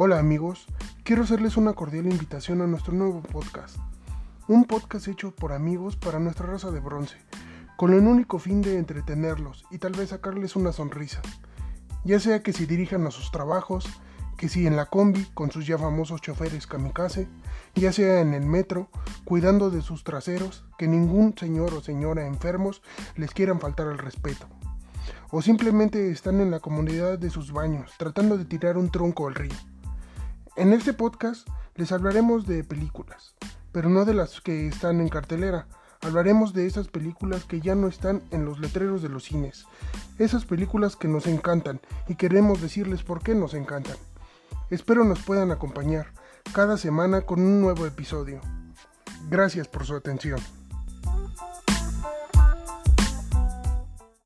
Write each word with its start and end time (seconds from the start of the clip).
Hola 0.00 0.20
amigos, 0.20 0.64
quiero 1.02 1.24
hacerles 1.24 1.56
una 1.56 1.72
cordial 1.72 2.06
invitación 2.06 2.62
a 2.62 2.68
nuestro 2.68 2.94
nuevo 2.94 3.20
podcast. 3.20 3.78
Un 4.46 4.64
podcast 4.64 5.08
hecho 5.08 5.34
por 5.34 5.52
amigos 5.52 5.96
para 5.96 6.20
nuestra 6.20 6.46
raza 6.46 6.70
de 6.70 6.78
bronce, 6.78 7.16
con 7.76 7.92
el 7.92 8.06
único 8.06 8.38
fin 8.38 8.62
de 8.62 8.78
entretenerlos 8.78 9.66
y 9.72 9.78
tal 9.78 9.94
vez 9.94 10.10
sacarles 10.10 10.54
una 10.54 10.70
sonrisa. 10.70 11.20
Ya 12.04 12.20
sea 12.20 12.44
que 12.44 12.52
si 12.52 12.64
dirijan 12.64 13.08
a 13.08 13.10
sus 13.10 13.32
trabajos, 13.32 13.88
que 14.36 14.48
si 14.48 14.68
en 14.68 14.76
la 14.76 14.86
combi 14.86 15.24
con 15.34 15.50
sus 15.50 15.66
ya 15.66 15.78
famosos 15.78 16.20
choferes 16.20 16.68
kamikaze, 16.68 17.26
ya 17.74 17.92
sea 17.92 18.20
en 18.20 18.34
el 18.34 18.46
metro, 18.46 18.90
cuidando 19.24 19.68
de 19.68 19.82
sus 19.82 20.04
traseros, 20.04 20.64
que 20.78 20.86
ningún 20.86 21.36
señor 21.36 21.74
o 21.74 21.80
señora 21.80 22.24
enfermos 22.24 22.82
les 23.16 23.34
quieran 23.34 23.58
faltar 23.58 23.88
al 23.88 23.98
respeto. 23.98 24.46
O 25.32 25.42
simplemente 25.42 26.12
están 26.12 26.40
en 26.40 26.52
la 26.52 26.60
comunidad 26.60 27.18
de 27.18 27.30
sus 27.30 27.50
baños, 27.52 27.90
tratando 27.98 28.38
de 28.38 28.44
tirar 28.44 28.78
un 28.78 28.92
tronco 28.92 29.26
al 29.26 29.34
río. 29.34 29.56
En 30.58 30.72
este 30.72 30.92
podcast 30.92 31.46
les 31.76 31.92
hablaremos 31.92 32.44
de 32.44 32.64
películas, 32.64 33.36
pero 33.70 33.88
no 33.88 34.04
de 34.04 34.12
las 34.12 34.40
que 34.40 34.66
están 34.66 35.00
en 35.00 35.08
cartelera. 35.08 35.68
Hablaremos 36.00 36.52
de 36.52 36.66
esas 36.66 36.88
películas 36.88 37.44
que 37.44 37.60
ya 37.60 37.76
no 37.76 37.86
están 37.86 38.24
en 38.32 38.44
los 38.44 38.58
letreros 38.58 39.00
de 39.00 39.08
los 39.08 39.22
cines. 39.22 39.66
Esas 40.18 40.44
películas 40.44 40.96
que 40.96 41.06
nos 41.06 41.28
encantan 41.28 41.80
y 42.08 42.16
queremos 42.16 42.60
decirles 42.60 43.04
por 43.04 43.22
qué 43.22 43.36
nos 43.36 43.54
encantan. 43.54 43.98
Espero 44.68 45.04
nos 45.04 45.20
puedan 45.20 45.52
acompañar 45.52 46.12
cada 46.52 46.76
semana 46.76 47.20
con 47.20 47.40
un 47.40 47.60
nuevo 47.60 47.86
episodio. 47.86 48.40
Gracias 49.30 49.68
por 49.68 49.86
su 49.86 49.94
atención. 49.94 50.40